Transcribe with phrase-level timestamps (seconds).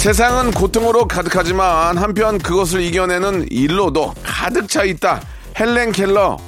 [0.00, 5.20] 세상은 고통으로 가득하지만 한편 그것을 이겨내는 일로도 가득 차 있다
[5.58, 6.38] 헬렌 켈러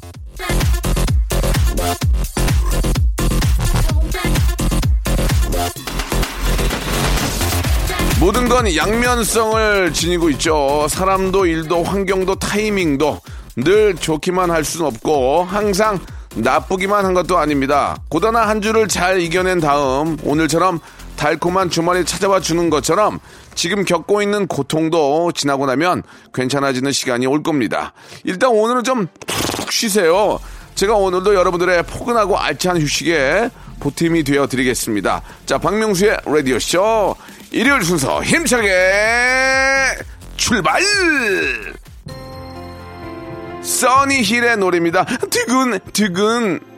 [8.19, 10.87] 모든 건 양면성을 지니고 있죠.
[10.89, 13.21] 사람도 일도 환경도 타이밍도
[13.57, 16.01] 늘 좋기만 할 수는 없고 항상
[16.37, 17.99] 나쁘기만 한 것도 아닙니다.
[18.09, 20.81] 고단한 한 주를 잘 이겨낸 다음 오늘처럼
[21.23, 23.21] 달콤한 주말이 찾아와 주는 것처럼
[23.55, 26.03] 지금 겪고 있는 고통도 지나고 나면
[26.35, 27.93] 괜찮아지는 시간이 올 겁니다.
[28.25, 30.41] 일단 오늘은 좀푹 쉬세요.
[30.75, 35.23] 제가 오늘도 여러분들의 포근하고 알찬 휴식에 보탬이 되어 드리겠습니다.
[35.47, 37.15] 자, 박명수의 라디오쇼
[37.53, 38.69] 일요일 순서 힘차게
[40.37, 40.83] 출발!
[43.63, 45.05] 써니힐의 노래입니다.
[45.31, 46.72] 두근, 두근.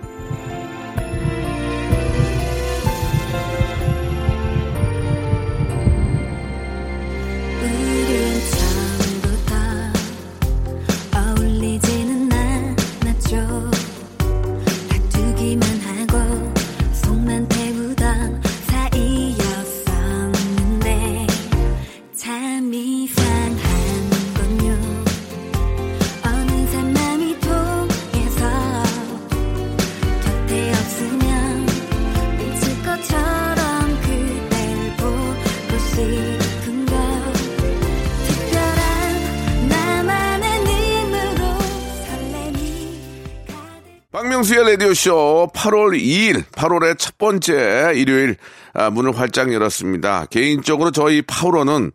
[44.94, 48.36] 라디오쇼 8월 2일, 8월의 첫 번째 일요일
[48.72, 50.27] 아, 문을 활짝 열었습니다.
[50.30, 51.90] 개인적으로 저희 파우로는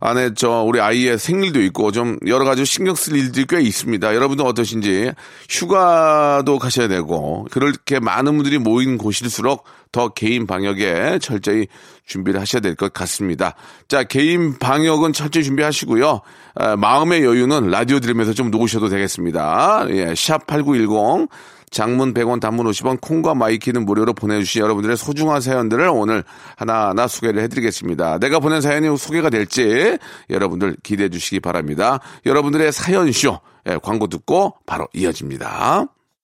[0.00, 4.14] 안에 저 우리 아이의 생일도 있고 좀 여러 가지 신경 쓸 일들이 꽤 있습니다.
[4.14, 5.12] 여러분들 어떠신지
[5.48, 11.66] 휴가도 가셔야 되고 그렇게 많은 분들이 모인 곳일수록 더 개인 방역에 철저히
[12.06, 13.54] 준비를 하셔야 될 것 같습니다.
[13.88, 16.20] 자, 개인 방역은 철저히 준비하시고요.
[16.54, 19.86] 아, 마음의 여유는 라디오 들으면서 좀 놓으셔도 되겠습니다.
[19.90, 21.28] 예, 샵8910
[21.70, 26.24] 장문 100원, 단문 50원, 콩과 마이키는 무료로 보내주신 여러분들의 소중한 사연들을 오늘
[26.56, 28.18] 하나하나 소개를 해드리겠습니다.
[28.18, 29.98] 내가 보낸 사연이 소개가 될지
[30.28, 32.00] 여러분들 기대해 주시기 바랍니다.
[32.26, 33.38] 여러분들의 사연쇼,
[33.68, 35.86] 예, 광고 듣고 바로 이어집니다.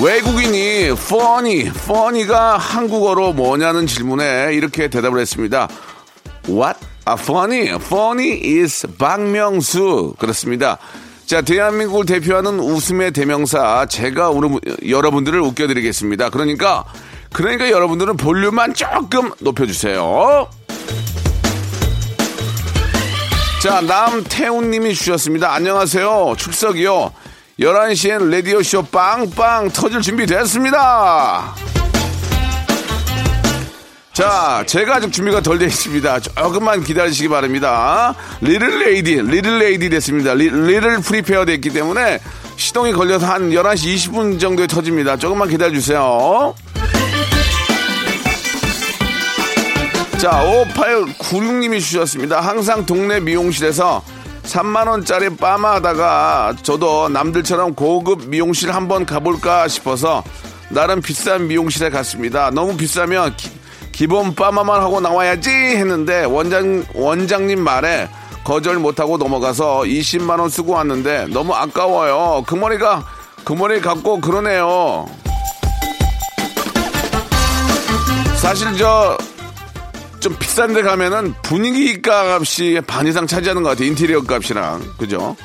[0.00, 5.68] 외국인이 funny, funny가 한국어로 뭐냐는 질문에 이렇게 대답을 했습니다.
[6.48, 6.78] What?
[7.04, 7.68] 아, funny.
[7.74, 10.14] funny is 박명수.
[10.18, 10.78] 그렇습니다.
[11.26, 13.86] 자, 대한민국을 대표하는 웃음의 대명사.
[13.86, 16.30] 제가 오늘 여러분들을 웃겨드리겠습니다.
[16.30, 16.84] 그러니까,
[17.32, 20.48] 그러니까 여러분들은 볼륨만 조금 높여주세요.
[23.60, 25.52] 자, 남태훈님이 주셨습니다.
[25.52, 26.34] 안녕하세요.
[26.38, 27.12] 축석이요.
[27.58, 31.54] 11시엔 라디오쇼 빵빵 터질 준비 됐습니다.
[34.12, 36.20] 자, 제가 아직 준비가 덜 되어 있습니다.
[36.20, 38.14] 조금만 기다리시기 바랍니다.
[38.40, 40.34] little ready, little ready 됐습니다.
[40.34, 42.20] 리, little prepare 됐기 때문에
[42.56, 45.16] 시동이 걸려서 한 11시 20분 정도에 터집니다.
[45.16, 46.54] 조금만 기다려주세요.
[50.18, 52.40] 자, 5896님이 주셨습니다.
[52.40, 54.02] 항상 동네 미용실에서
[54.48, 60.24] 3만원짜리 빠마 하다가 저도 남들처럼 고급 미용실 한번 가볼까 싶어서
[60.70, 62.50] 나름 비싼 미용실에 갔습니다.
[62.50, 63.36] 너무 비싸면
[63.92, 68.08] 기, 본 빠마만 하고 나와야지 했는데 원장, 원장님 말에
[68.44, 72.44] 거절 못하고 넘어가서 20만원 쓰고 왔는데 너무 아까워요.
[72.46, 73.04] 그 머리가
[73.44, 75.06] 그 머리 갖고 그러네요.
[78.36, 79.18] 사실 저
[80.20, 83.86] 좀 비싼 데 가면은 분위기 값이 반 이상 차지하는 것 같아요.
[83.88, 84.82] 인테리어 값이랑.
[84.98, 85.36] 그죠?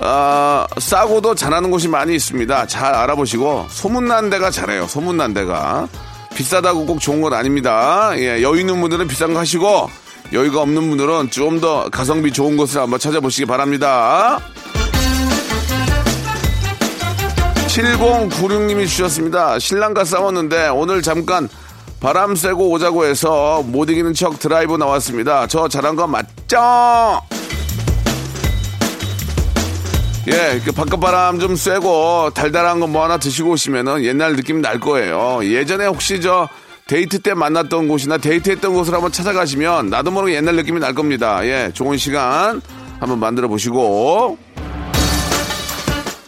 [0.00, 2.66] 아, 싸고도 잘하는 곳이 많이 있습니다.
[2.66, 4.86] 잘 알아보시고 소문난 데가 잘해요.
[4.86, 5.88] 소문난 데가
[6.34, 8.12] 비싸다고 꼭 좋은 건 아닙니다.
[8.16, 9.90] 예, 여유 있는 분들은 비싼 거 하시고
[10.32, 14.38] 여유가 없는 분들은 좀 더 가성비 좋은 곳을 한번 찾아보시기 바랍니다.
[17.68, 19.58] 7096님이 주셨습니다.
[19.58, 21.48] 신랑과 싸웠는데 오늘 잠깐
[22.00, 25.46] 바람 쐬고 오자고 해서 못 이기는 척 드라이브 나왔습니다.
[25.46, 27.20] 저 잘한 거 맞죠?
[30.28, 35.40] 예, 그 바깥바람 좀 쐬고 달달한 거 뭐 하나 드시고 오시면은 옛날 느낌 날 거예요.
[35.42, 36.48] 예전에 혹시 저
[36.86, 41.44] 데이트 때 만났던 곳이나 데이트했던 곳을 한번 찾아가시면 나도 모르게 옛날 느낌이 날 겁니다.
[41.44, 42.60] 예, 좋은 시간
[42.98, 44.38] 한번 만들어 보시고.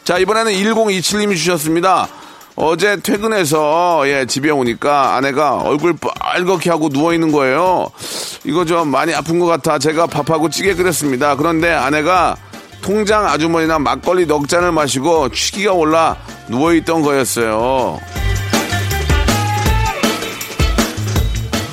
[0.05, 2.09] 자, 이번에는 1027님이 주셨습니다.
[2.55, 7.89] 어제 퇴근해서 예, 집에 오니까 아내가 얼굴 빨갛게 하고 누워 있는 거예요.
[8.45, 9.79] 이거 좀 많이 아픈 것 같아.
[9.79, 11.35] 제가 밥하고 찌개 끓였습니다.
[11.37, 12.37] 그런데 아내가
[12.83, 16.17] 통장 아주머니랑 막걸리 넉 잔을 마시고 취기가 올라
[16.49, 17.99] 누워 있던 거였어요.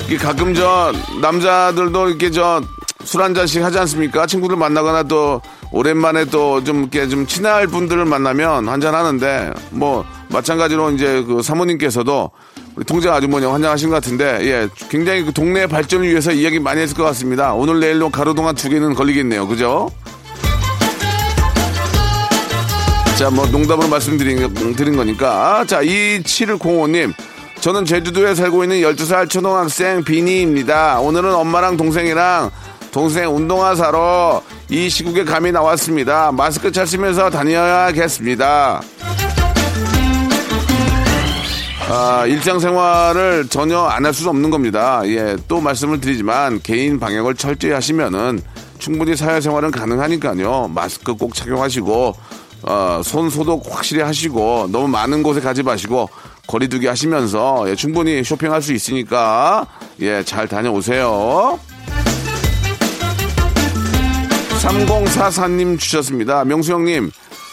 [0.06, 2.60] 이게 가끔 저 남자들도 이렇게 저
[3.02, 4.26] 술 한 잔씩 하지 않습니까?
[4.26, 5.40] 친구들 만나거나 또
[5.72, 11.42] 오랜만에 또 좀 이렇게 좀 친할 분들을 만나면 한 잔 하는데 뭐 마찬가지로 이제 그
[11.42, 12.30] 사모님께서도
[12.76, 16.96] 우리 통장 아주머니 환장하신 것 같은데 예 굉장히 그 동네 발전을 위해서 이야기 많이 했을
[16.96, 17.52] 것 같습니다.
[17.54, 19.46] 오늘 내일로 가로동안 두 개는 걸리겠네요.
[19.48, 19.90] 그죠?
[23.20, 25.62] 자, 뭐 농담으로 말씀드린 드린 거니까.
[25.66, 27.12] 자, 2705님.
[27.60, 31.00] 저는 제주도에 살고 있는 12살 초등학생 비니입니다.
[31.00, 32.50] 오늘은 엄마랑 동생이랑
[32.90, 36.32] 동생 운동화 사러 이 시국에 감이 나왔습니다.
[36.32, 38.80] 마스크 잘 쓰면서 다녀야겠습니다.
[41.92, 45.02] 아, 일상생활을 전혀 안 할수 없는 겁니다.
[45.06, 48.40] 예, 또 말씀을 드리지만 개인 방역을 철저히 하시면은
[48.78, 50.70] 충분히 사회생활은 가능하니까요.
[50.72, 52.14] 마스크 꼭 착용하시고
[52.62, 56.08] 어, 손 소독 확실히 하시고 너무 많은 곳에 가지 마시고
[56.46, 59.66] 거리두기 하시면서 예, 충분히 쇼핑할 수 있으니까
[60.00, 61.58] 예, 잘 다녀오세요.
[64.60, 66.44] 3044님 주셨습니다.
[66.44, 67.10] 명수 형님,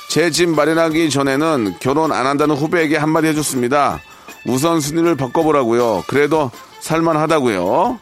[0.09, 3.99] 제 집 마련하기 전에는 결혼 안 한다는 후배에게 한마디 해줬습니다.
[4.47, 6.05] 우선 순위를 바꿔보라고요.
[6.07, 6.49] 그래도
[6.79, 7.99] 살만하다고요.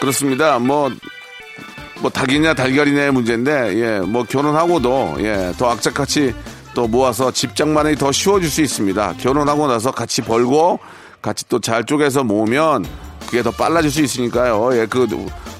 [0.00, 0.58] 그렇습니다.
[0.58, 0.90] 뭐,
[2.00, 6.34] 뭐 닭이냐 달걀이냐의 문제인데, 예, 뭐 결혼하고도, 예, 더 악착같이
[6.72, 9.14] 또 모아서 집장만이 더 쉬워질 수 있습니다.
[9.18, 10.78] 결혼하고 나서 같이 벌고,
[11.20, 12.86] 같이 또 잘 쪼개서 모으면
[13.26, 14.70] 그게 더 빨라질 수 있으니까요.
[14.72, 15.06] 예, 그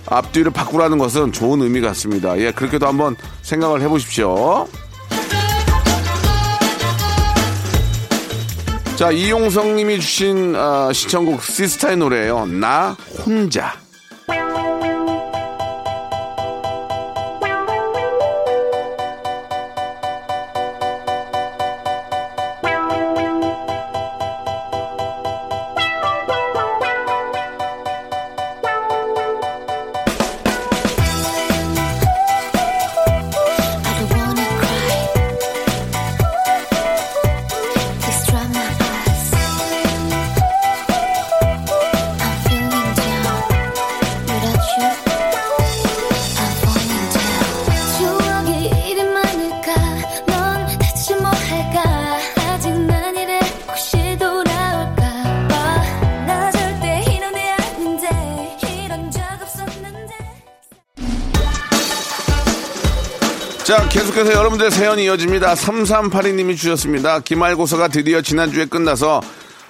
[0.06, 2.38] 앞뒤를 바꾸라는 것은 좋은 의미 같습니다.
[2.38, 4.66] 예, 그렇게도 한번 생각을 해보십시오.
[9.00, 12.44] 자, 이용성 님이 주신 어, 시청곡 시스타의 노래예요.
[12.44, 12.94] 나
[13.25, 13.73] 혼자.
[63.70, 65.54] 자, 계속해서 여러분들의 사연이 이어집니다.
[65.54, 67.20] 3382님이 주셨습니다.
[67.20, 69.20] 기말고사가 드디어 지난주에 끝나서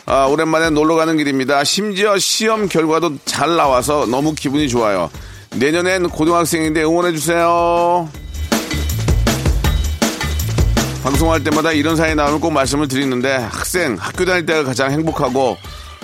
[0.07, 1.65] 아, 오랜만에 놀러 가는 길입니다.
[1.65, 5.11] 심지어 시험 결과도 잘 나와서 너무 기분이 좋아요.
[5.55, 8.09] 내년엔 고등학생인데 응원해주세요.
[11.03, 15.59] 방송할 때마다 이런 사연이 나오면 꼭 말씀을 드리는데 학생, 학교 다닐 때가 가장 행복하고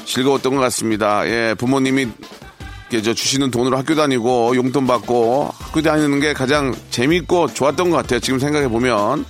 [0.05, 1.27] 즐거웠던 것 같습니다.
[1.27, 2.09] 예, 부모님이
[2.91, 8.21] 저 주시는 돈으로 학교 다니고 용돈 받고 학교 다니는 게 가장 재밌고 좋았던 것 같아요.
[8.21, 9.25] 지금 생각해 보면.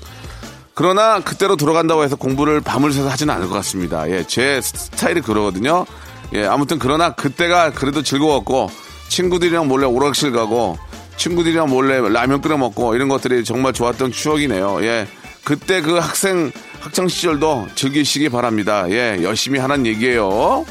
[0.75, 4.11] 그러나 그때로 돌아간다고 해서 공부를 밤을 새서 하지는 않을 것 같습니다.
[4.11, 5.87] 예, 제 스타일이 그러거든요.
[6.35, 8.71] 예, 아무튼 그러나 그때가 그래도 즐거웠고
[9.09, 10.77] 친구들이랑 몰래 오락실 가고
[11.17, 14.85] 친구들이랑 몰래 라면 끓여 먹고 이런 것들이 정말 좋았던 추억이네요.
[14.85, 15.09] 예,
[15.45, 18.85] 그때 그 학생 학창 시절도 즐기시기 바랍니다.
[18.91, 20.67] 예, 열심히 하는 얘기예요.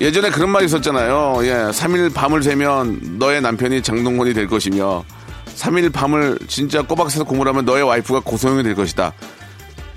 [0.00, 1.40] 예전에 그런 말이 있었잖아요.
[1.42, 5.04] 예, 3일 밤을 새면 너의 남편이 장동건이 될 것이며
[5.56, 9.12] 3일 밤을 진짜 꼬박 새서 공부를 하면 너의 와이프가 고소영이 될 것이다.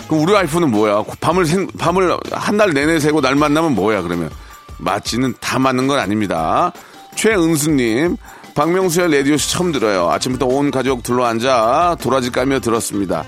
[0.07, 1.03] 그럼 우리 와이프는 뭐야?
[1.21, 4.29] 밤을 생- 밤을 한달 내내 새고 날 만나면 뭐야 그러면
[4.77, 6.73] 맞지는 다 맞는 건 아닙니다.
[7.15, 8.17] 최은수님,
[8.55, 10.09] 박명수의 라디오쇼 처음 들어요.
[10.11, 13.23] 아침부터 온 가족 둘러앉아 도라지 까며 들었습니다.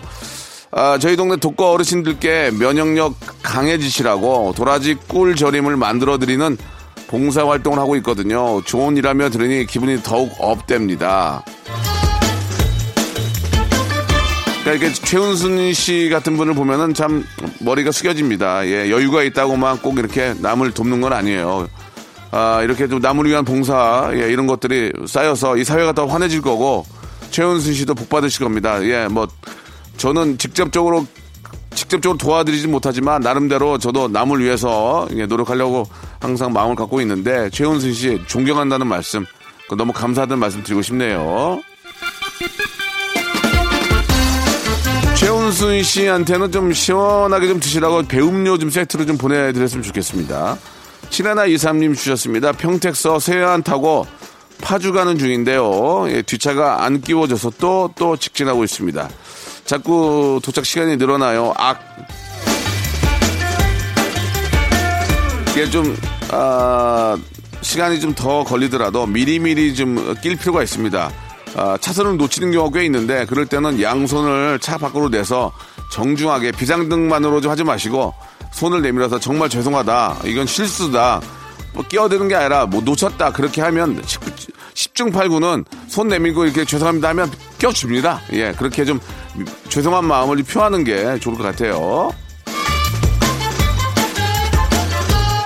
[0.71, 6.57] 아, 저희 동네 독거 어르신들께 면역력 강해지시라고 도라지 꿀 절임을 만들어 드리는
[7.07, 8.61] 봉사 활동을 하고 있거든요.
[8.63, 11.43] 좋은 일하며 들으니 기분이 더욱 업됩니다.
[14.63, 17.23] 그러니까 이렇게 최은순 씨 같은 분을 보면은 참
[17.59, 18.65] 머리가 숙여집니다.
[18.65, 21.69] 예, 여유가 있다고만 꼭 이렇게 남을 돕는 건 아니에요.
[22.31, 26.83] 아, 이렇게 좀 남을 위한 봉사, 예, 이런 것들이 쌓여서 이 사회가 더 환해질 거고,
[27.29, 28.83] 최은순 씨도 복 받으실 겁니다.
[28.83, 29.27] 예, 뭐,
[29.97, 31.05] 저는 직접적으로,
[31.73, 35.87] 직접적으로 도와드리지 못하지만, 나름대로 저도 남을 위해서 예, 노력하려고
[36.19, 39.25] 항상 마음을 갖고 있는데, 최은순 씨 존경한다는 말씀,
[39.69, 41.61] 그 너무 감사하다는 말씀 드리고 싶네요.
[45.17, 50.57] 최은순 씨한테는 좀 시원하게 좀 드시라고 배음료 좀 세트로 좀 보내드렸으면 좋겠습니다.
[51.09, 52.51] 칠하나 이삼님 주셨습니다.
[52.51, 54.05] 평택서 세안 타고
[54.61, 56.05] 파주 가는 중인데요.
[56.09, 59.09] 예, 뒷차가 안 끼워져서 또, 또 직진하고 있습니다.
[59.65, 61.53] 자꾸 도착 시간이 늘어나요.
[61.57, 61.79] 악.
[65.51, 65.95] 이게 좀,
[66.31, 67.17] 아,
[67.61, 71.11] 시간이 좀 더 걸리더라도 미리미리 좀 낄 필요가 있습니다.
[71.57, 75.51] 아, 차선을 놓치는 경우가 꽤 있는데 그럴 때는 양손을 차 밖으로 내서
[75.91, 78.13] 정중하게 비상등만으로 좀 하지 마시고
[78.53, 80.17] 손을 내밀어서 정말 죄송하다.
[80.25, 81.21] 이건 실수다.
[81.73, 83.31] 뭐 끼어드는 게 아니라 뭐 놓쳤다.
[83.33, 88.21] 그렇게 하면 10중 8구는 손 내밀고 이렇게 죄송합니다 하면 껴줍니다.
[88.33, 88.99] 예, 그렇게 좀
[89.69, 92.11] 죄송한 마음을 표하는 게 좋을 것 같아요.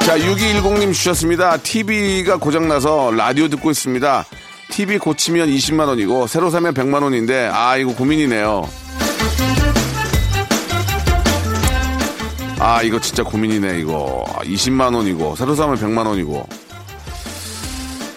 [0.05, 1.58] 자, 6210님 주셨습니다.
[1.58, 4.25] TV가 고장나서 라디오 듣고 있습니다.
[4.72, 8.67] TV 고치면 20만 원이고 새로 사면 100만 원인데 아 이거 고민이네요.
[12.60, 16.48] 아 이거 진짜 고민이네 이거 20만 원이고 새로 사면 100만 원이고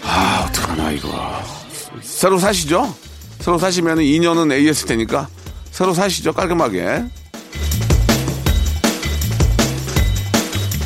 [0.04, 1.42] 아 어떡하나 이거
[2.00, 2.94] 새로 사시죠?
[3.38, 5.28] 새로 사시면 2년은 AS 되니까
[5.72, 7.04] 새로 사시죠 깔끔하게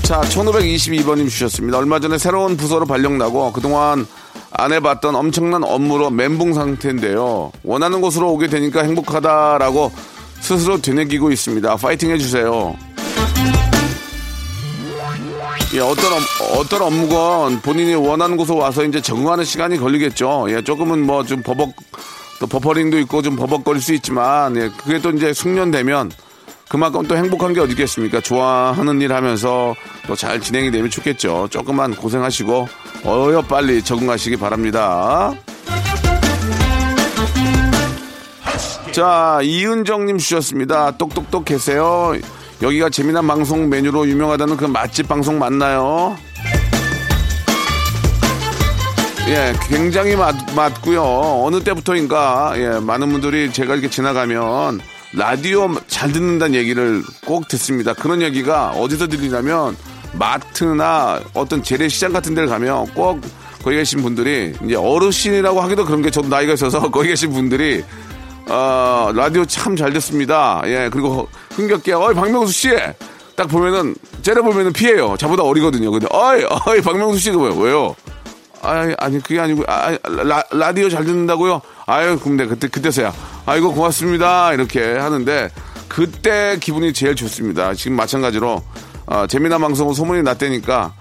[0.03, 4.07] 자 1522번님 주셨습니다 얼마 전에 새로운 부서로 발령나고 그동안
[4.53, 7.53] 안 해봤던 엄청난 업무로 멘붕 상태인데요.
[7.63, 9.93] 원하는 곳으로 오게 되니까 행복하다라고
[10.41, 11.77] 스스로 되뇌기고 있습니다.
[11.77, 12.75] 파이팅 해주세요.
[15.75, 16.21] 예, 어떤, 업,
[16.59, 20.47] 어떤 업무건 본인이 원하는 곳으로 와서 이제 적응하는 시간이 걸리겠죠.
[20.49, 21.75] 예, 조금은 뭐 좀 버벅,
[22.39, 26.11] 또 버퍼링도 있고 좀 버벅거릴 수 있지만, 예, 그게 또 이제 숙련되면
[26.69, 28.21] 그만큼 또 행복한 게 어디 있겠습니까?
[28.21, 29.75] 좋아하는 일 하면서
[30.07, 31.49] 또 잘 진행이 되면 좋겠죠.
[31.51, 32.69] 조금만 고생하시고
[33.05, 35.33] 어여 빨리 적응하시기 바랍니다.
[38.93, 40.93] 자, 이은정님 주셨습니다.
[40.93, 42.15] 똑똑똑 계세요.
[42.63, 46.17] 여기가 재미난 방송 메뉴로 유명하다는 그 맛집 방송 맞나요?
[49.29, 51.03] 예, 굉장히 맞, 맞고요.
[51.45, 54.81] 어느 때부터인가, 예, 많은 분들이 제가 이렇게 지나가면
[55.15, 57.93] 라디오 잘 듣는다는 얘기를 꼭 듣습니다.
[57.93, 59.77] 그런 얘기가 어디서 들리냐면
[60.13, 63.21] 마트나 어떤 재래시장 같은 데를 가면 꼭
[63.65, 67.85] 거기 계신 분들이 이제 어르신이라고 하기도 그런 게 저도 나이가 있어서 거기 계신 분들이
[68.49, 70.63] 어, 라디오 참 잘 듣습니다.
[70.67, 72.71] 예, 그리고 흥겹게, 어이, 박명수 씨!
[73.35, 75.17] 딱 보면은, 째려 보면은 피해요.
[75.19, 75.91] 저보다 어리거든요.
[75.91, 77.55] 근데, 어이, 어이, 박명수 씨, 왜요?
[77.57, 77.97] 왜요?
[78.67, 81.61] 아니, 아니, 그게 아니고, 아, 라, 라디오 잘 듣는다고요?
[81.87, 83.13] 아유, 내 그때, 그때서야.
[83.47, 84.53] 아이고, 고맙습니다.
[84.53, 85.51] 이렇게 하는데,
[85.89, 87.75] 그때 기분이 제일 좋습니다.
[87.75, 88.63] 지금 마찬가지로,
[89.07, 90.93] 어, 재미난 방송은 소문이 났다니까,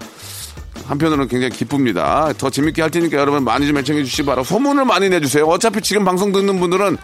[0.86, 2.32] 한편으로는 굉장히 기쁩니다.
[2.38, 5.44] 더 재밌게 할 테니까 여러분 많이 좀 애청해 주시기 바라고, 소문을 많이 내주세요.
[5.46, 6.96] 어차피 지금 방송 듣는 분들은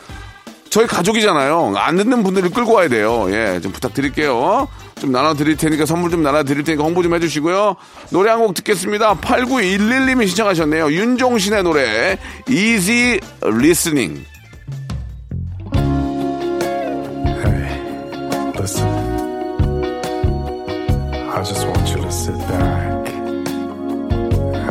[0.71, 1.75] 저희 가족이잖아요.
[1.77, 3.27] 안 듣는 분들을 끌고 와야 돼요.
[3.31, 4.69] 예, 좀 부탁드릴게요.
[5.03, 7.75] 좀 나눠드릴 테니까 선물 좀 나눠드릴 테니까 홍보 좀 해주시고요.
[8.11, 9.17] 노래 한 곡 듣겠습니다.
[9.17, 10.93] 8911님이 신청하셨네요.
[10.93, 12.17] 윤종신의 노래
[12.49, 14.25] Easy Listening.
[18.55, 18.87] Listen,
[21.31, 23.09] I just want you to sit back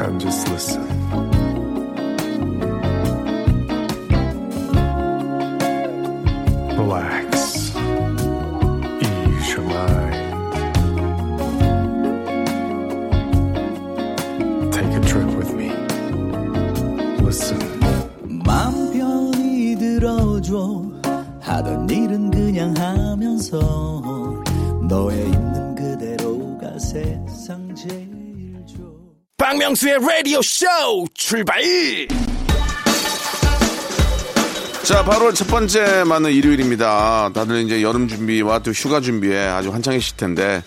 [0.08, 0.88] and just listen.
[6.78, 7.21] Relax,
[29.72, 30.66] 박명수의 라디오 쇼
[31.14, 31.62] 출발!
[34.84, 37.30] 자, 바로 첫 번째 맞는 일요일입니다.
[37.34, 40.62] 다들 이제 여름 준비와 또 휴가 준비에 아주 한창이실 텐데,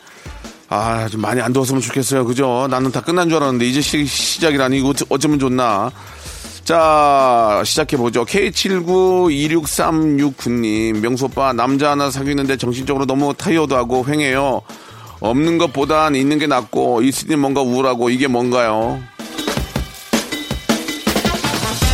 [0.70, 2.24] 아, 좀 많이 안 더웠으면 좋겠어요.
[2.24, 2.66] 그죠?
[2.70, 5.90] 나는 다 끝난 줄 알았는데, 이제 시, 시작이라니, 이거 어쩌- 어쩌면 좋나.
[6.64, 8.24] 자, 시작해보죠.
[8.24, 14.62] K792636님, 명소빠, 남자 하나 사귀는데 정신적으로 너무 타이어드하고 횡해요.
[15.24, 19.02] 없는 것보단 있는 게 낫고, 있으니 뭔가 우울하고, 이게 뭔가요?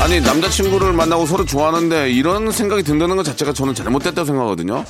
[0.00, 4.84] 아니, 남자친구를 만나고 서로 좋아하는데, 이런 생각이 든다는 것 자체가 저는 잘못됐다고 생각하거든요.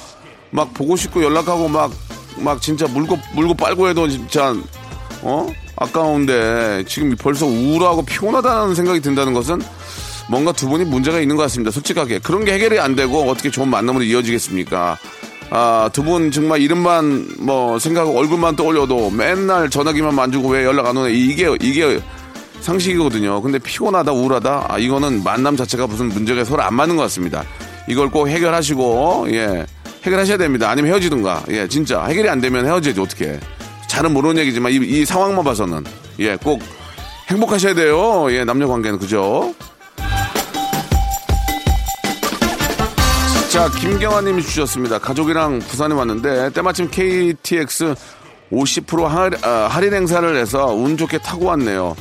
[0.53, 1.93] 막 보고 싶고 연락하고 막,
[2.39, 4.55] 막 진짜 물고, 물고 빨고 해도 진짜,
[5.21, 5.47] 어?
[5.77, 9.61] 아까운데 지금 벌써 우울하고 피곤하다는 생각이 든다는 것은
[10.31, 11.71] 뭔가 두 분이 문제가 있는 것 같습니다.
[11.71, 12.21] 솔직하게.
[12.21, 14.99] 그런 게 해결이 안 되고 어떻게 좋은 만남으로 이어지겠습니까?
[15.51, 20.97] 아, 두 분 정말 이름만 뭐 생각하고 얼굴만 떠올려도 맨날 전화기만 만지고 왜 연락 안
[20.97, 21.13] 오네.
[21.13, 22.01] 이게, 이게
[22.61, 23.41] 상식이거든요.
[23.43, 24.67] 근데 피곤하다, 우울하다.
[24.69, 27.43] 아, 이거는 만남 자체가 무슨 문제가 서로 안 맞는 것 같습니다.
[27.89, 29.67] 이걸 꼭 해결하시고, 예.
[30.05, 30.71] 해결하셔야 됩니다.
[30.71, 31.45] 아니면 헤어지든가.
[31.51, 32.05] 예, 진짜.
[32.05, 33.39] 해결이 안 되면 헤어져야지, 어떻게.
[33.89, 35.85] 잘은 모르는 얘기지만, 이, 이 상황만 봐서는.
[36.21, 36.61] 예, 꼭
[37.29, 38.27] 행복하셔야 돼요.
[38.31, 38.99] 예, 남녀 관계는.
[38.99, 39.55] 그죠?
[43.51, 45.01] 자, 김경아 님이 주셨습니다.
[45.01, 47.97] 가족이랑 부산에 왔는데, 때마침 KTX
[48.53, 51.97] 50% 할, 아, 할인 행사를 해서 운 좋게 타고 왔네요.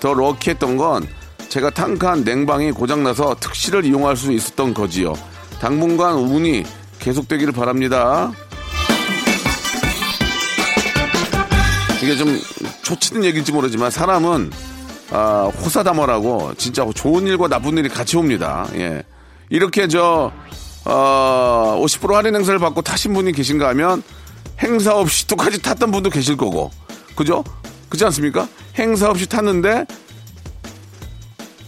[0.00, 1.06] 더 럭키했던 건
[1.50, 5.12] 제가 탕칸 냉방이 고장나서 특시를 이용할 수 있었던 거지요.
[5.60, 6.64] 당분간 운이
[7.00, 8.32] 계속되기를 바랍니다.
[12.02, 12.40] 이게 좀
[12.80, 14.50] 초치는 얘기일지 모르지만 사람은
[15.10, 18.66] 아, 호사다머라고 진짜 좋은 일과 나쁜 일이 같이 옵니다.
[18.76, 19.02] 예.
[19.50, 20.32] 이렇게 저,
[20.84, 24.02] 어, 50% 할인 행사를 받고 타신 분이 계신가 하면
[24.62, 26.70] 행사 없이 똑같이 탔던 분도 계실 거고.
[27.16, 27.42] 그죠?
[27.88, 28.48] 그렇지 않습니까?
[28.78, 29.86] 행사 없이 탔는데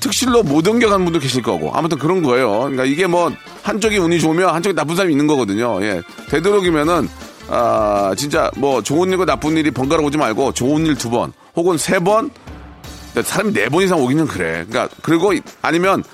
[0.01, 1.73] 특실로 못 옮겨간 분도 계실 거고.
[1.75, 2.61] 아무튼 그런 거예요.
[2.61, 3.33] 그러니까 이게 뭐
[3.63, 5.83] 한쪽이 운이 좋으면 한쪽이 나쁜 사람이 있는 거거든요.
[5.83, 6.03] 예.
[6.31, 7.09] 되도록이면은
[7.49, 11.79] 아, 진짜 뭐 좋은 일과 나쁜 일이 번갈아 오지 말고 좋은 일 두 번 혹은
[11.79, 12.31] 세 번
[13.21, 14.65] 사람이 네 번 이상 오기는 그래.
[14.69, 16.05] 그러니까 그리고 아니면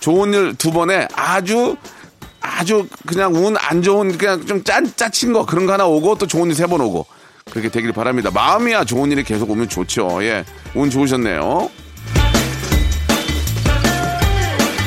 [0.00, 1.76] 좋은 일 두 번에 아주
[2.44, 6.26] 아주 그냥 운 안 좋은 그냥 좀 짠 짜친 거 그런 거 하나 오고 또
[6.26, 7.06] 좋은 일 세 번 오고
[7.50, 8.30] 그렇게 되길 바랍니다.
[8.32, 10.22] 마음이야 좋은 일이 계속 오면 좋죠.
[10.22, 11.70] 예, 운 좋으셨네요.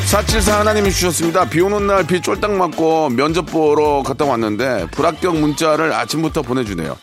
[0.05, 1.49] 474 하나님이 주셨습니다.
[1.49, 6.95] 비 오는 날 비 쫄딱 맞고 면접 보러 갔다 왔는데 불합격 문자를 아침부터 보내주네요.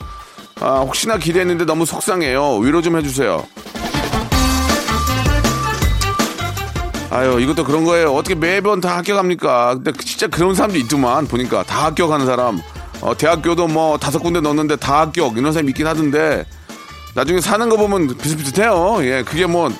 [0.60, 2.56] 아, 혹시나 기대했는데 너무 속상해요.
[2.58, 3.44] 위로 좀 해주세요.
[7.14, 8.12] 아유, 이것도 그런 거예요.
[8.12, 9.74] 어떻게 매번 다 합격합니까?
[9.76, 11.62] 근데 진짜 그런 사람도 있더만, 보니까.
[11.62, 12.60] 다 합격하는 사람.
[13.00, 15.38] 어, 대학교도 뭐 다섯 군데 넣었는데 다 합격.
[15.38, 16.44] 이런 사람이 있긴 하던데.
[17.14, 18.98] 나중에 사는 거 보면 비슷비슷해요.
[19.02, 19.70] 예, 그게 뭐,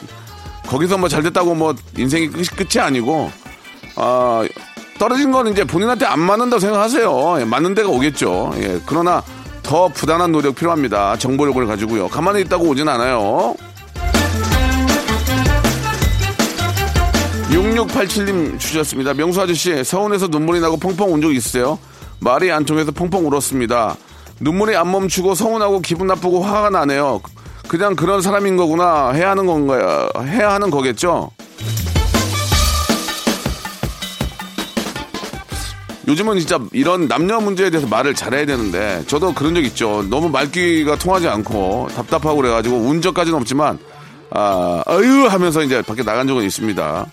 [0.68, 3.33] 거기서 뭐 잘 됐다고 뭐 인생이 끝이, 아니고,
[3.97, 4.44] 아,
[5.01, 7.40] 떨어진 거는 이제 본인한테 안 맞는다고 생각하세요.
[7.40, 8.53] 예, 맞는 데가 오겠죠.
[8.59, 9.25] 예, 그러나
[9.64, 11.16] 더 부단한 노력 필요합니다.
[11.16, 12.07] 정보력을 가지고요.
[12.07, 13.57] 가만히 있다고 오진 않아요.
[17.54, 19.14] 6687님 주셨습니다.
[19.14, 21.78] 명수 아저씨, 서운해서 눈물이 나고 펑펑 운 적 있으세요?
[22.20, 23.96] 말이 안 통해서 펑펑 울었습니다.
[24.40, 27.20] 눈물이 안 멈추고 서운하고 기분 나쁘고 화가 나네요.
[27.68, 29.10] 그냥 그런 사람인 거구나.
[29.12, 30.08] 해야 하는 건가요?
[30.26, 31.30] 해야 하는 거겠죠?
[36.06, 40.04] 요즘은 진짜 이런 남녀 문제에 대해서 말을 잘해야 되는데 저도 그런 적 있죠.
[40.10, 43.78] 너무 말귀가 통하지 않고 답답하고 그래가지고 운 적까지는 없지만
[44.30, 47.06] 아, 어유 하면서 이제 밖에 나간 적은 있습니다.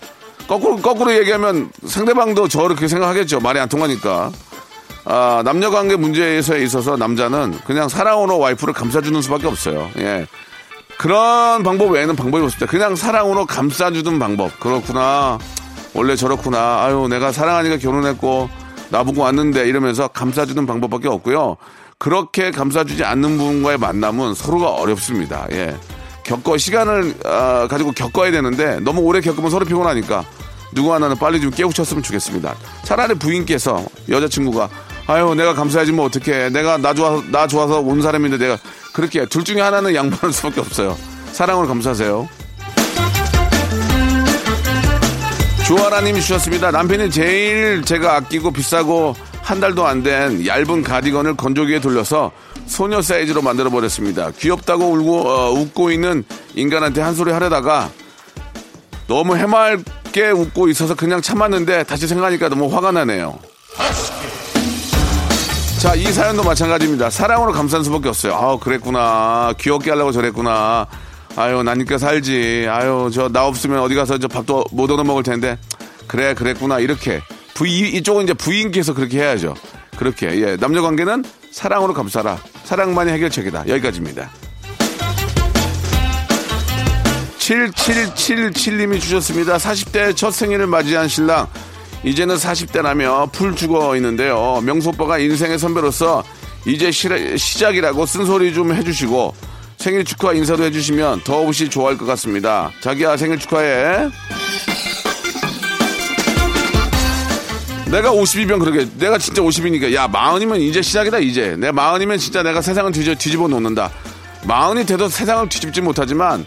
[0.48, 3.40] 거꾸로, 거꾸로 얘기하면 상대방도 저를 그렇게 생각하겠죠.
[3.40, 4.30] 말이 안 통하니까.
[5.04, 9.90] 아, 남녀 관계 문제에 있어서 남자는 그냥 사랑으로 와이프를 감싸주는 수밖에 없어요.
[9.98, 10.26] 예.
[10.98, 12.66] 그런 방법 외에는 방법이 없습니다.
[12.70, 14.58] 그냥 사랑으로 감싸주는 방법.
[14.60, 15.38] 그렇구나.
[15.94, 16.84] 원래 저렇구나.
[16.84, 18.48] 아유, 내가 사랑하니까 결혼했고,
[18.90, 21.56] 나보고 왔는데 이러면서 감싸주는 방법밖에 없고요.
[21.98, 25.46] 그렇게 감싸주지 않는 분과의 만남은 서로가 어렵습니다.
[25.52, 25.74] 예.
[26.24, 30.24] 겪어, 시간을, 아, 가지고 겪어야 되는데 너무 오래 겪으면 서로 피곤하니까
[30.74, 32.54] 누구 하나는 빨리 좀 깨우쳤으면 좋겠습니다.
[32.84, 34.68] 차라리 부인께서 여자친구가
[35.06, 36.50] 아유, 내가 감사하지 뭐 어떡해.
[36.50, 38.56] 내가 나 좋아서, 나 좋아서 온 사람인데 내가
[38.92, 40.96] 그렇게 둘 중에 하나는 양보할 수밖에 없어요.
[41.32, 42.28] 사랑으로 감사하세요.
[45.66, 46.70] 조아라님이 주셨습니다.
[46.70, 52.30] 남편이 제일 제가 아끼고 비싸고 한 달도 안 된 얇은 가디건을 건조기에 돌려서
[52.72, 54.30] 소녀 사이즈로 만들어 버렸습니다.
[54.38, 57.90] 귀엽다고 울고 어, 웃고 있는 인간한테 한 소리 하려다가
[59.06, 63.38] 너무 해맑게 웃고 있어서 그냥 참았는데 다시 생각하니까 너무 화가 나네요.
[65.80, 67.10] 자, 이 사연도 마찬가지입니다.
[67.10, 68.34] 사랑으로 감싼 수밖에 없어요.
[68.34, 69.52] 아, 그랬구나.
[69.60, 70.86] 귀엽게 하려고 저랬구나.
[71.36, 72.68] 아유, 나니까 살지.
[72.70, 75.58] 아유, 저 나 없으면 어디 가서 저 밥도 못 얻어 먹을 텐데.
[76.06, 76.78] 그래, 그랬구나.
[76.78, 77.20] 이렇게.
[77.54, 79.54] 부인, 이쪽은 이제 부인께서 그렇게 해야죠.
[79.96, 80.28] 그렇게.
[80.40, 80.56] 예.
[80.56, 82.38] 남녀 관계는 사랑으로 감싸라.
[82.64, 83.68] 사랑만이 해결책이다.
[83.68, 84.30] 여기까지입니다.
[87.38, 89.58] 7777님이 주셨습니다.
[89.58, 91.46] 40대 첫 생일을 맞이한 신랑.
[92.04, 94.60] 이제는 40대라며 풀 죽어 있는데요.
[94.64, 96.24] 명수 오빠가 인생의 선배로서
[96.66, 99.34] 이제 시, 시작이라고 쓴소리 좀 해주시고
[99.78, 102.70] 생일 축하 인사도 해주시면 더없이 좋아할 것 같습니다.
[102.80, 104.10] 자기야 생일 축하해.
[107.92, 108.88] 내가 50이면 그러게.
[108.98, 109.92] 내가 진짜 50이니까.
[109.92, 111.54] 야, 마흔이면 이제 시작이다, 이제.
[111.58, 113.90] 내 마흔이면 진짜 내가 세상을 뒤집어, 뒤집어 놓는다.
[114.44, 116.46] 마흔이 돼도 세상을 뒤집지 못하지만,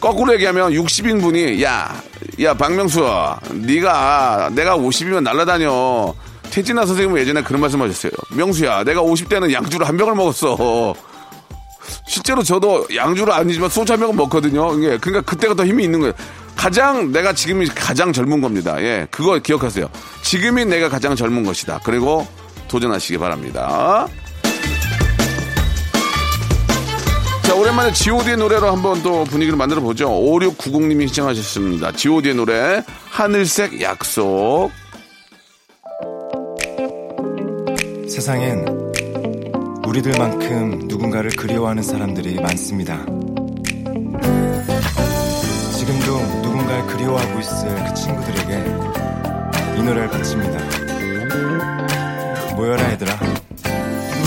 [0.00, 2.02] 거꾸로 얘기하면 60인 분이, 야,
[2.40, 3.04] 야, 박명수,
[3.52, 6.14] 네가 내가 50이면 날라다녀.
[6.50, 8.12] 태진아 선생님은 예전에 그런 말씀 하셨어요.
[8.30, 10.94] 명수야, 내가 50대는 양주를 한 병을 먹었어.
[12.06, 14.68] 실제로 저도 양주를 아니지만 소주 한 병은 먹거든요.
[14.68, 16.14] 그러니까 그때가 더 힘이 있는 거예요.
[16.56, 18.82] 가장 내가 지금이 가장 젊은 겁니다.
[18.82, 19.88] 예, 그거 기억하세요.
[20.22, 21.80] 지금이 내가 가장 젊은 것이다.
[21.84, 22.26] 그리고
[22.66, 24.08] 도전하시기 바랍니다.
[27.42, 30.08] 자, 오랜만에 GOD의 노래로 한번 또 분위기를 만들어 보죠.
[30.08, 31.92] 5690님이 시청하셨습니다.
[31.92, 34.72] GOD의 노래, 하늘색 약속.
[38.08, 38.66] 세상엔
[39.86, 43.04] 우리들만큼 누군가를 그리워하는 사람들이 많습니다.
[45.78, 46.45] 지금도
[46.96, 48.64] 그리워하고 있을 그 친구들에게.
[49.78, 50.58] 이 노래를 바칩니다.
[52.56, 53.18] 모여라 얘들아.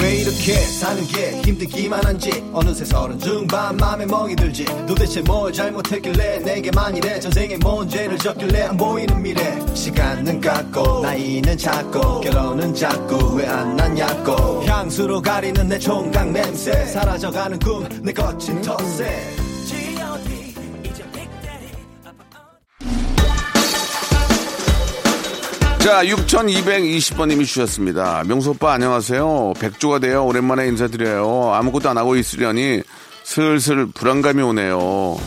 [0.02, 2.32] 왜 이렇게 사는 게 힘들기만 한지?
[2.54, 4.64] 어느새 서른 중반 맘에 멍이 들지.
[4.88, 9.60] 도대체 뭘 잘못했길래 내게만 이래 전생에 뭔 죄를 졌길래 안 보이는 미래.
[9.74, 14.64] 시간은 갔고 나이는 작고 결혼은 자꾸 왜 안 났냐고.
[14.64, 16.86] 향수로 가리는 내 총각 냄새.
[16.86, 19.39] 사라져가는 꿈 내 거친 텃세
[25.90, 28.24] 자, 6220번님이 주셨습니다.
[28.28, 29.54] 명수 오빠 안녕하세요.
[29.60, 31.52] 백조가 되어 오랜만에 인사드려요.
[31.56, 32.84] 아무것도 안 하고 있으려니
[33.24, 35.18] 슬슬 불안감이 오네요.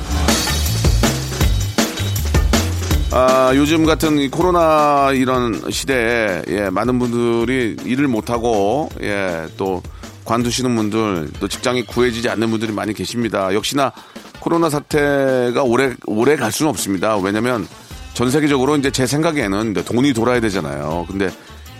[3.10, 9.82] 아, 요즘 같은 이 코로나 이런 시대에, 예, 많은 분들이 일을 못하고, 예, 또
[10.24, 13.52] 관두시는 분들, 또 직장이 구해지지 않는 분들이 많이 계십니다.
[13.52, 13.90] 역시나
[14.38, 17.16] 코로나 사태가 오래, 오래 갈 수는 없습니다.
[17.16, 17.66] 왜냐면
[18.14, 21.06] 전 세계적으로 이제 제 생각에는 돈이 돌아야 되잖아요.
[21.08, 21.30] 근데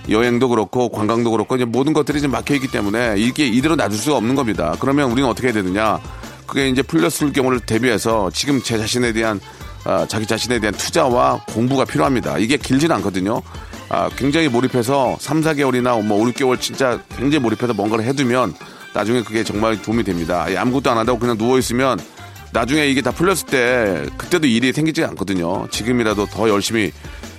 [0.08, 4.16] 여행도 그렇고 관광도 그렇고 이제 모든 것들이 지금 막혀 있기 때문에 이게 이대로 놔둘 수가
[4.16, 4.74] 없는 겁니다.
[4.80, 6.00] 그러면 우리는 어떻게 해야 되느냐?
[6.46, 9.40] 그게 이제 풀렸을 경우를 대비해서 지금 제 자신에 대한
[9.84, 12.38] 아, 자기 자신에 대한 투자와 공부가 필요합니다.
[12.38, 13.42] 이게 길지는 않거든요.
[13.88, 18.54] 아, 굉장히 몰입해서 3, 4개월이나 뭐 5, 6개월 진짜 굉장히 몰입해서 뭔가를 해두면
[18.94, 20.46] 나중에 그게 정말 도움이 됩니다.
[20.50, 21.98] 예, 아무것도 안 한다고 그냥 누워있으면
[22.52, 25.66] 나중에 이게 다 풀렸을 때 그때도 일이 생기지 않거든요.
[25.70, 26.92] 지금이라도 더 열심히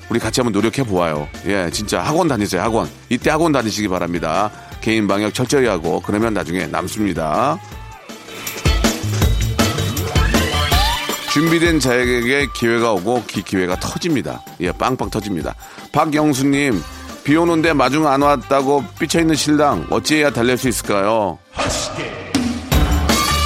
[0.10, 1.28] 우리 같이 한번 노력해 보아요.
[1.46, 2.90] 예, 진짜 학원 다니세요, 학원.
[3.10, 4.52] 이때 학원 다니시기 바랍니다.
[4.82, 7.60] 개인 방역 철저히 하고 그러면 나중에 남습니다.
[11.32, 14.44] 준비된 자에게 기회가 오고 기 기회가 터집니다.
[14.62, 15.56] 예, 빵빵 터집니다.
[15.92, 16.80] 박영수님,
[17.24, 21.40] 비 오는데 마중 안 왔다고 삐쳐있는 신랑 어찌해야 달랠 수 있을까요?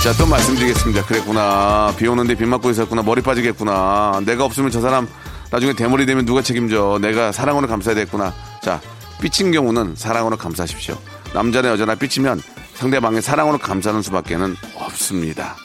[0.08, 1.04] 자, 또 말씀드리겠습니다.
[1.04, 1.94] 그랬구나.
[1.98, 3.02] 비 오는데 비 맞고 있었구나.
[3.02, 4.22] 머리 빠지겠구나.
[4.26, 5.06] 내가 없으면 저 사람
[5.52, 6.98] 나중에 대머리 되면 누가 책임져.
[7.02, 8.34] 내가 사랑으로 감싸야 됐구나.
[8.64, 8.80] 자,
[9.20, 10.98] 삐친 경우는 사랑으로 감싸십시오.
[11.34, 12.42] 남자나 여자나 삐치면
[12.76, 15.58] 상대방의 사랑으로 감싸는 수밖에는 없습니다.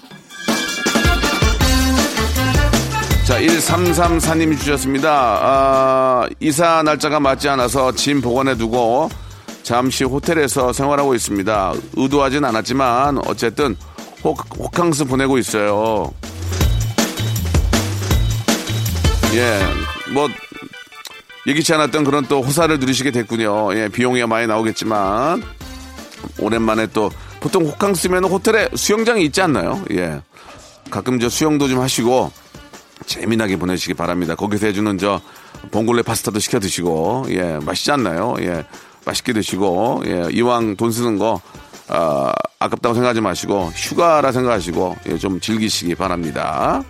[3.24, 5.38] 자, 1334님이 주셨습니다.
[5.40, 9.08] 아, 이사 날짜가 맞지 않아서 짐 보관해 두고
[9.62, 11.74] 잠시 호텔에서 생활하고 있습니다.
[11.94, 13.76] 의도하진 않았지만 어쨌든
[14.24, 16.12] 호, 호캉스 보내고 있어요.
[19.34, 19.60] 예,
[20.12, 20.28] 뭐
[21.46, 23.74] 예기치 않았던 그런 또 호사를 누리시게 됐군요.
[23.74, 25.42] 예, 비용이 많이 나오겠지만
[26.38, 29.82] 오랜만에 또 보통 호캉스면 호텔에 수영장이 있지 않나요?
[29.92, 30.20] 예,
[30.90, 32.30] 가끔 저 수영도 좀 하시고
[33.06, 34.34] 재미나게 보내시기 바랍니다.
[34.34, 35.20] 거기서 해주는 저
[35.70, 38.36] 봉골레 파스타도 시켜 드시고 예, 맛있지 않나요?
[38.40, 38.64] 예,
[39.04, 41.40] 맛있게 드시고 예, 이왕 돈 쓰는 거
[41.88, 42.32] 아,
[42.62, 46.82] 아깝다고 생각하지 마시고 휴가라 생각하시고 예, 좀 즐기시기 바랍니다.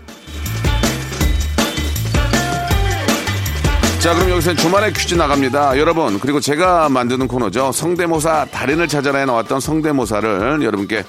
[4.01, 5.79] 자, 그럼 여기서 주말에 퀴즈 나갑니다.
[5.79, 7.71] 여러분, 그리고 제가 만드는 코너죠.
[7.71, 11.05] 성대모사 달인을 찾아라에 나왔던 성대모사를 여러분께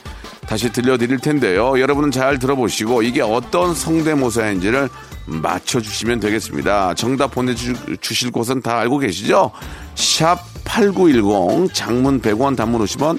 [0.47, 1.80] 다시 들려드릴 텐데요.
[1.80, 4.89] 여러분은 잘 들어보시고 이게 어떤 성대모사인지를
[5.26, 6.93] 맞춰주시면 되겠습니다.
[6.93, 9.49] 정답 보내주실 곳은 다 알고 계시죠?
[9.95, 13.17] 샵 8910 장문 100원 단문 50원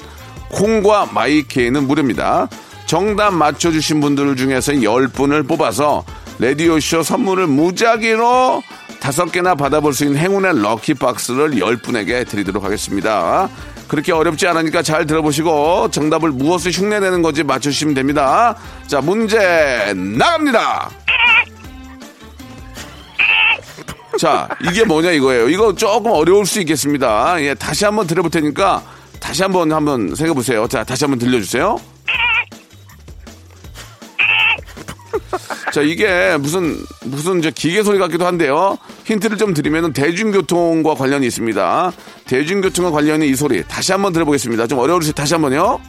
[0.51, 2.49] 콩과 마이케이는 무료입니다.
[2.87, 6.05] 정답 맞춰주신 분들 중에서 10분을 뽑아서
[6.39, 8.63] 라디오쇼 선물을 무작위로
[9.01, 13.49] 다섯 개나 받아볼 수 있는 행운의 럭키박스를 10분에게 드리도록 하겠습니다.
[13.89, 18.57] 그렇게 어렵지 않으니까 잘 들어보시고 정답을 무엇을 흉내내는 건지 맞추시면 됩니다.
[18.87, 20.91] 자, 문제 나갑니다.
[24.19, 25.49] 자, 이게 뭐냐 이거예요.
[25.49, 27.41] 이거 조금 어려울 수 있겠습니다.
[27.43, 28.83] 예, 다시 한번 들어볼 테니까
[29.25, 30.69] 다시 한번 한번 생각해 보세요.
[30.69, 31.81] 자, 다시 한번 들려주세요.
[35.73, 38.77] 자, 이게 무슨 무슨 저 기계 소리 같기도 한데요.
[39.05, 41.93] 힌트를 좀 드리면 대중교통과 관련이 있습니다.
[42.27, 44.67] 대중교통과 관련이 이 소리 다시 한번 들어보겠습니다.
[44.67, 45.81] 좀 어려울 수 다시 한번요.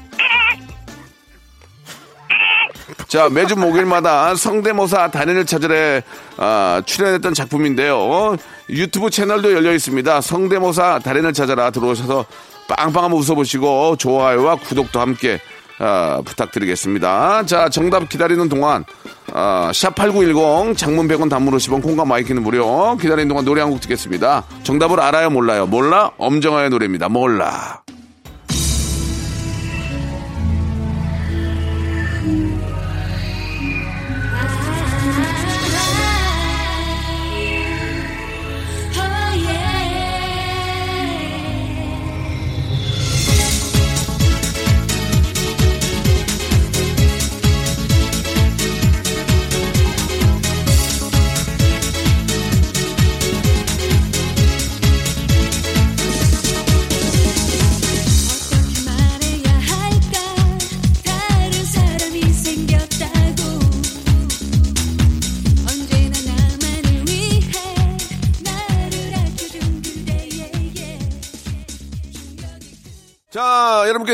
[3.09, 6.03] 자, 매주 목요일마다 성대모사 달인을 찾아라
[6.37, 8.37] 아, 출연했던 작품인데요.
[8.69, 10.21] 유튜브 채널도 열려 있습니다.
[10.21, 12.25] 성대모사 달인을 찾아라 들어오셔서
[12.67, 15.39] 빵빵 한번 웃어보시고 좋아요와 구독도 함께
[15.77, 17.45] 아, 부탁드리겠습니다.
[17.45, 18.85] 자, 정답 기다리는 동안
[19.33, 24.43] 아, 샵8910 장문 100원 단문 50원 콩과 마이케이는 무료 기다리는 동안 노래 한 곡 듣겠습니다.
[24.63, 25.65] 정답을 알아요 몰라요?
[25.65, 26.11] 몰라?
[26.17, 27.09] 엄정화의 노래입니다.
[27.09, 27.81] 몰라.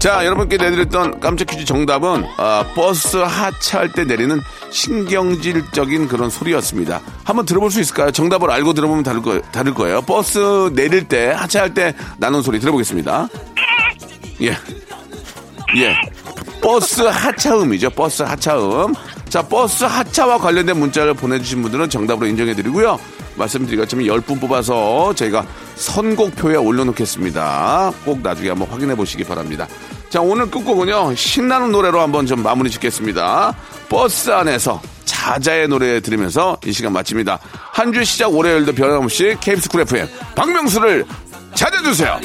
[0.00, 7.02] 자, 여러분께 내드렸던 깜짝 퀴즈 정답은 아, 버스 하차할 때 내리는 신경질적인 그런 소리였습니다.
[7.22, 8.10] 한번 들어볼 수 있을까요?
[8.10, 10.00] 정답을 알고 들어보면 다를, 거, 다를 거예요.
[10.00, 13.28] 버스 내릴 때 하차할 때 나는 소리 들어보겠습니다.
[14.40, 14.56] 예,
[15.76, 15.94] 예,
[16.62, 17.90] 버스 하차음이죠.
[17.90, 18.94] 버스 하차음.
[19.28, 22.98] 자, 버스 하차와 관련된 문자를 보내주신 분들은 정답으로 인정해드리고요.
[23.36, 25.44] 말씀드리겠지만 10분 뽑아서 저희가
[25.80, 27.92] 선곡표에 올려놓겠습니다.
[28.04, 29.66] 꼭 나중에 한번 확인해 보시기 바랍니다.
[30.10, 33.54] 자, 오늘 끝곡은요, 신나는 노래로 한번 좀 마무리 짓겠습니다.
[33.88, 37.38] 버스 안에서 자자의 노래 들으면서 이 시간 마칩니다.
[37.72, 41.04] 한 주 시작 월요일도 변함없이 KBS 쿨 FM 박명수를
[41.54, 42.20] 찾아주세요.